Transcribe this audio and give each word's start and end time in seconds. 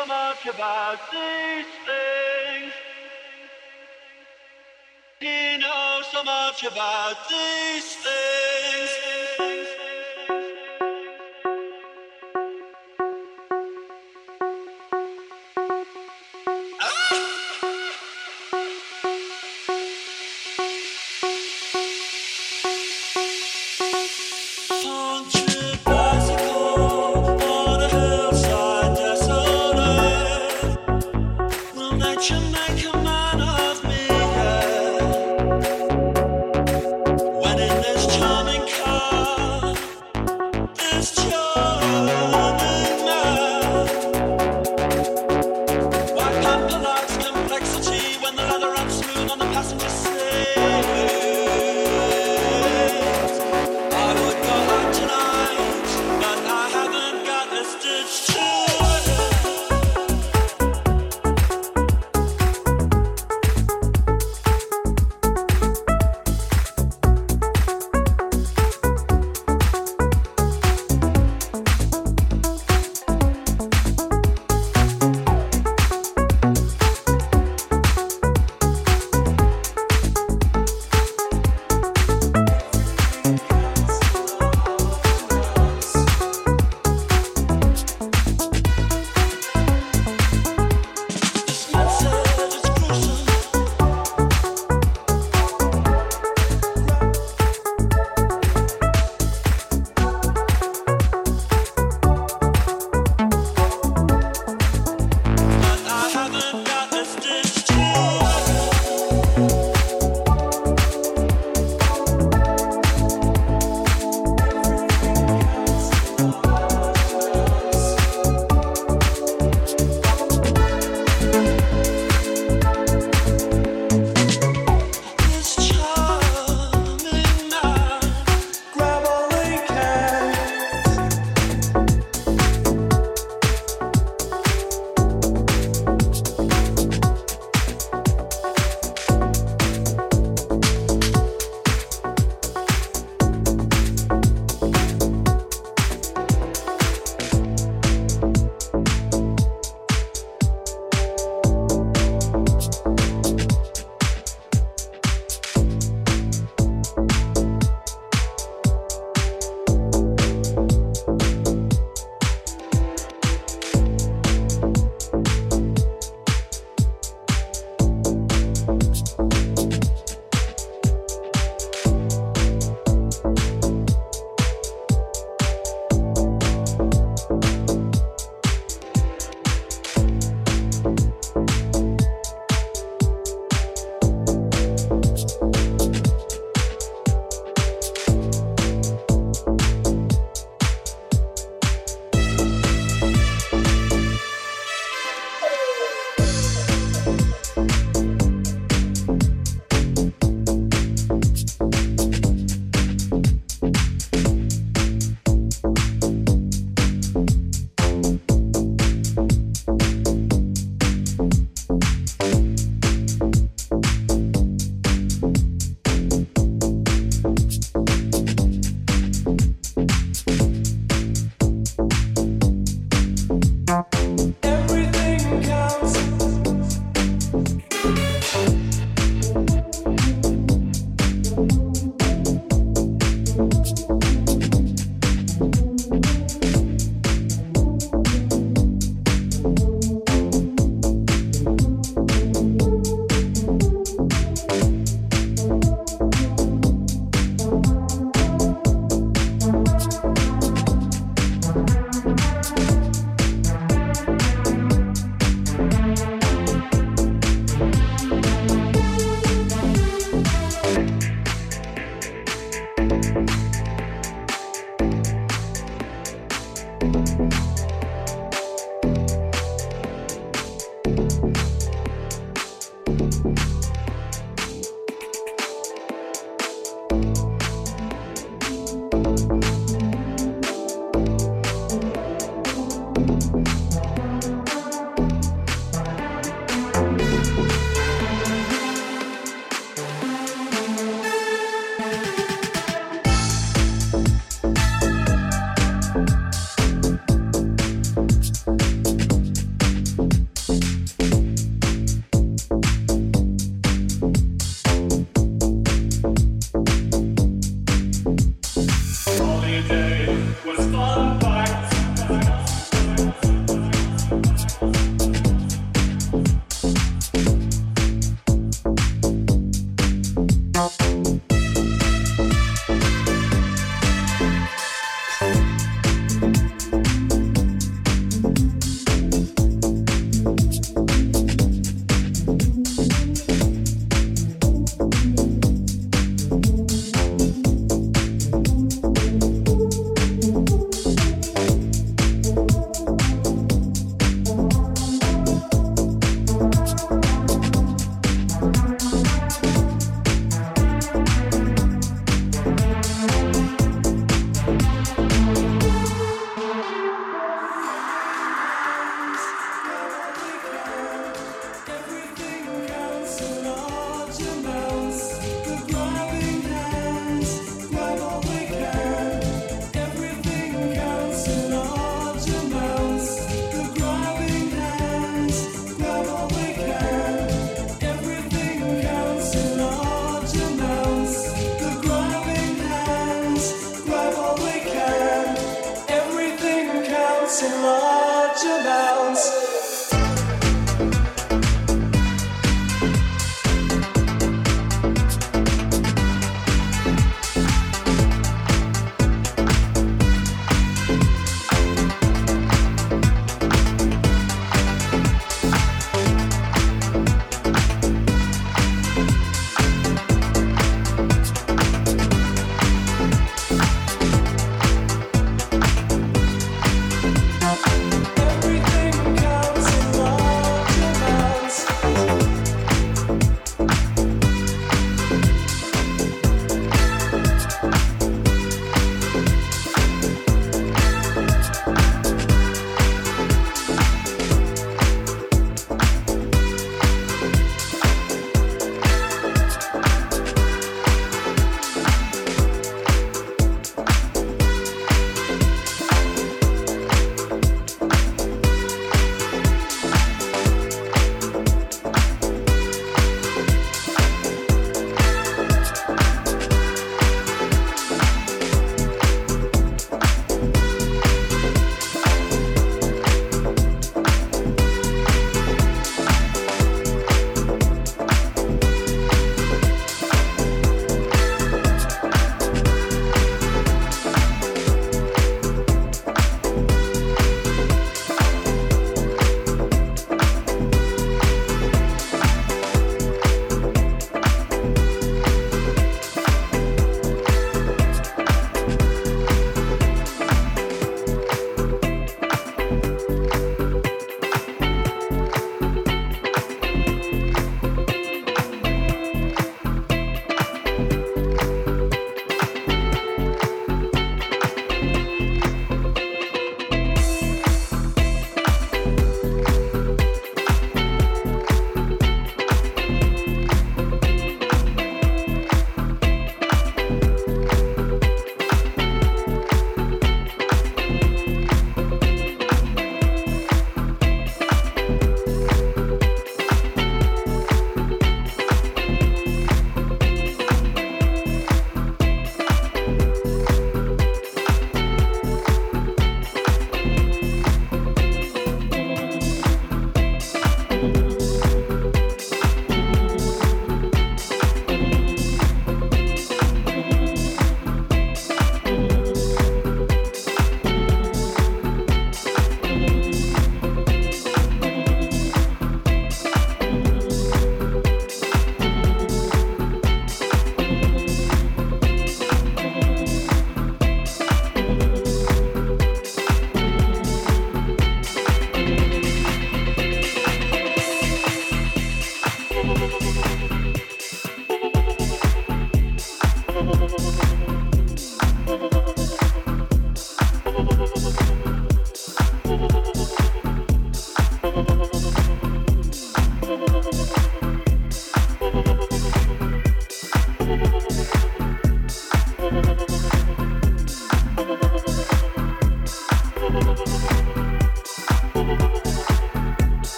so 0.00 0.06
much 0.06 0.46
about 0.46 0.98
these 1.12 1.66
things. 1.86 2.72
He 5.20 5.58
knows 5.58 6.06
so 6.12 6.24
much 6.24 6.64
about 6.64 7.16
these 7.28 7.96
things. 7.96 8.49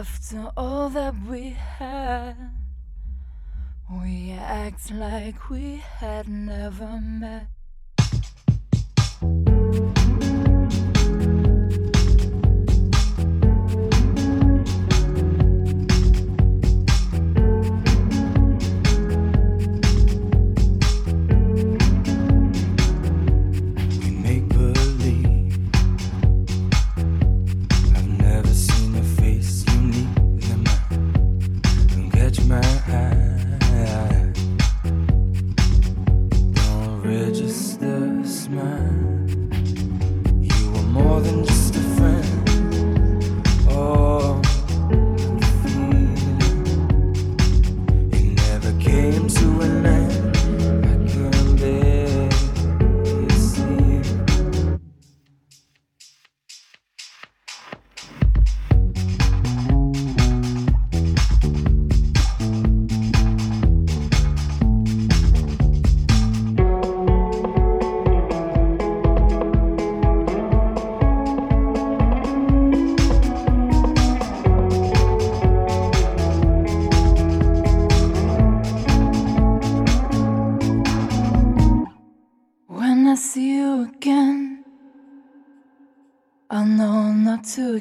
After 0.00 0.50
all 0.56 0.88
that 0.88 1.14
we 1.30 1.50
had. 1.50 2.34
We 3.88 4.32
act 4.32 4.90
like 4.90 5.48
we 5.48 5.84
had 6.00 6.26
never 6.28 7.00
met. 7.00 7.46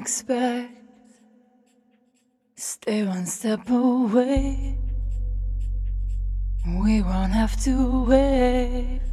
Expect. 0.04 0.70
Stay 2.58 3.06
one 3.06 3.26
step 3.26 3.70
away. 3.70 4.78
We 6.66 7.02
won't 7.02 7.32
have 7.32 7.56
to 7.64 8.04
wait. 8.04 9.13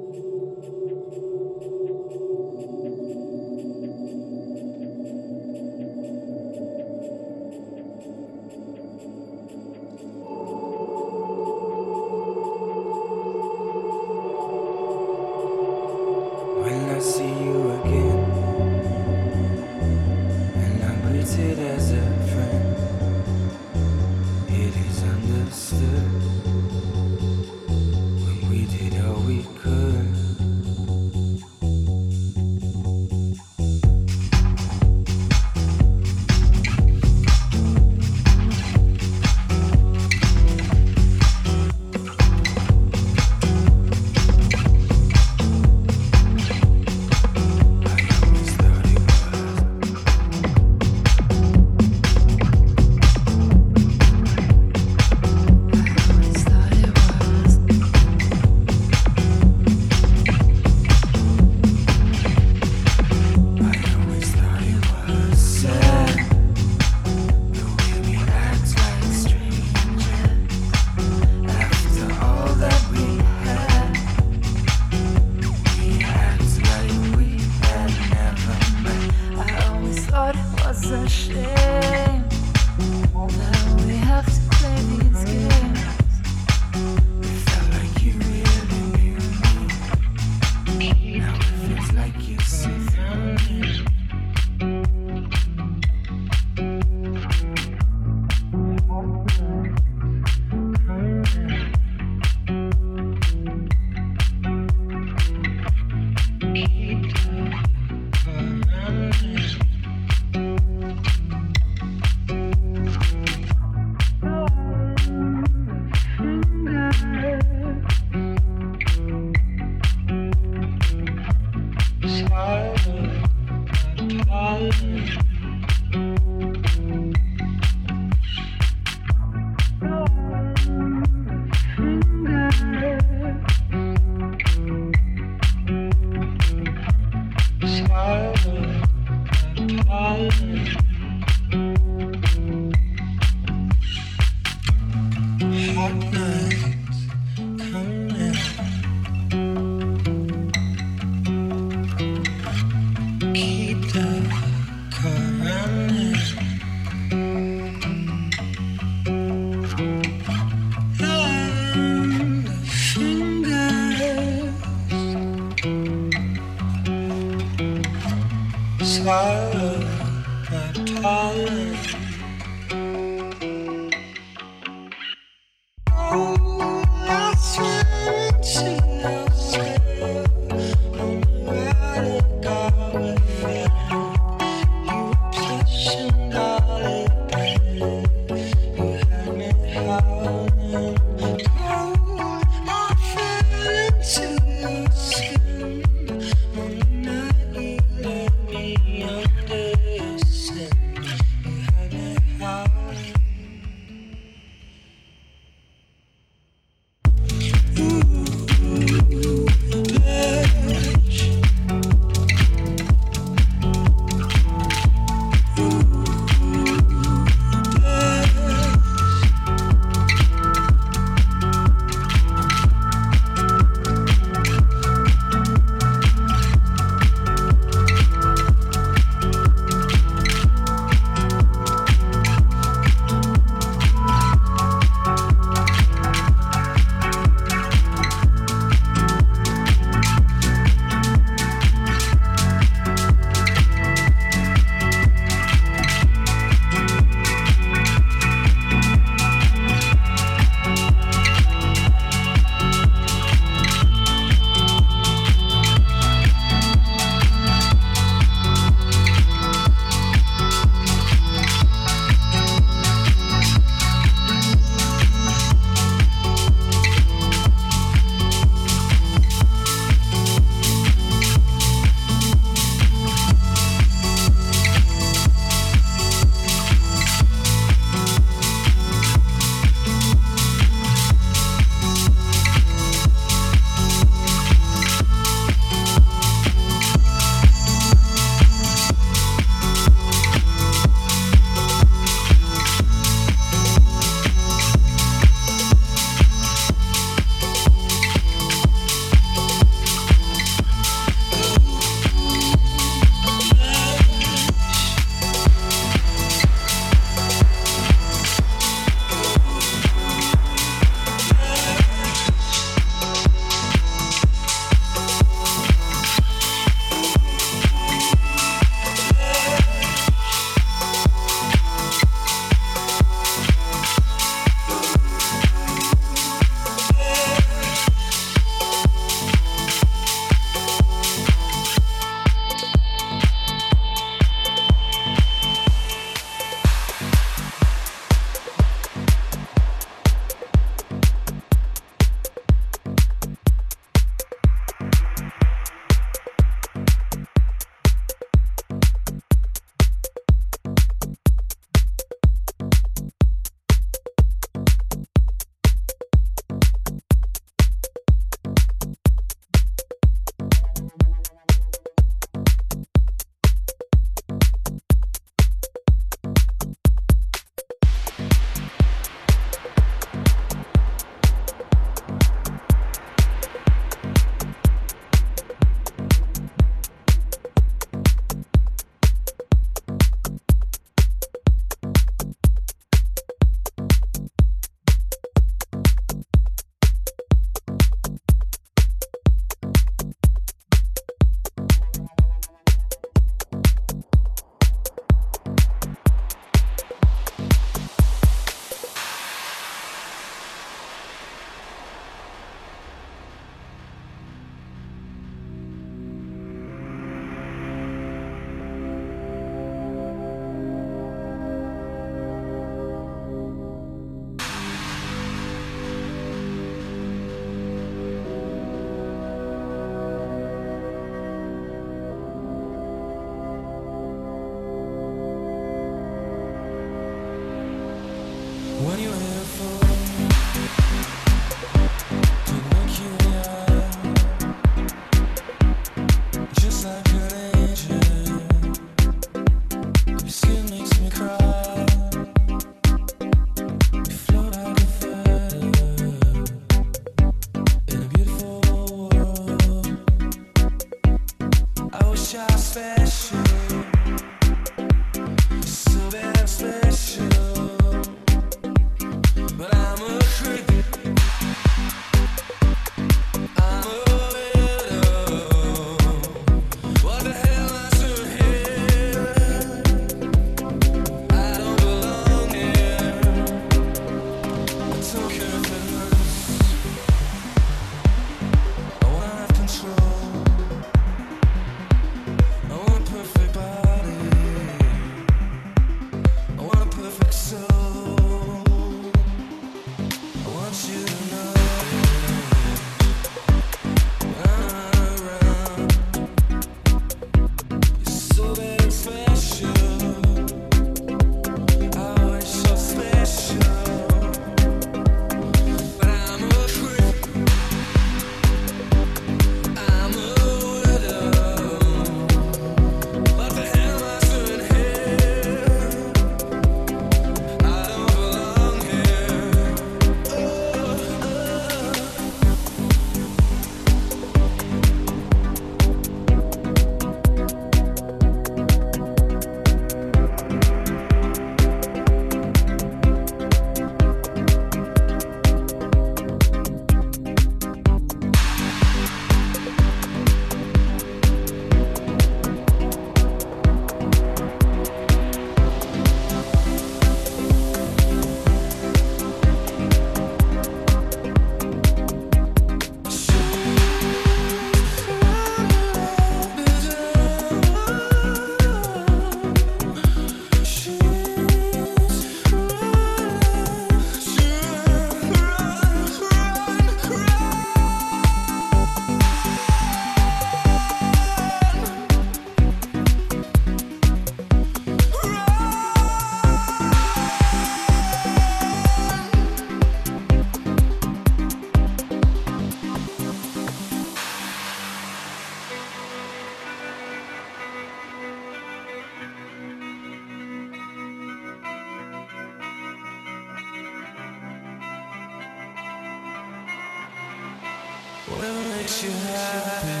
Makes 598.88 599.02
you 599.04 599.10
happy. 599.10 600.00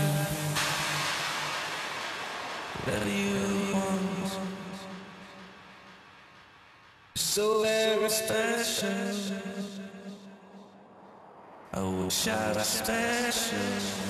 Whatever 2.84 3.10
you 3.10 3.74
want. 3.74 4.38
So 7.14 7.62
very 7.62 8.08
special. 8.08 9.34
I 11.74 11.82
wish 11.82 12.28
I 12.28 12.52
was 12.54 12.66
special. 12.66 14.07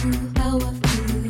how 0.00 0.56
I 0.56 0.72
feel. 0.72 1.29